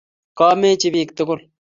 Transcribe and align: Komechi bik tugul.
Komechi 0.39 0.89
bik 0.95 1.09
tugul. 1.21 1.41